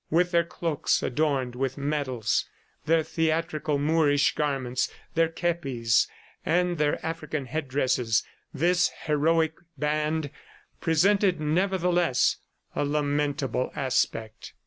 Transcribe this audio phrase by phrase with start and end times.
[0.09, 2.49] With their cloaks adorned with medals,
[2.87, 6.07] their theatrical Moorish garments, their kepis
[6.43, 10.31] and their African headdresses, this heroic band
[10.79, 12.37] presented, nevertheless,
[12.75, 14.53] a lamentable aspect.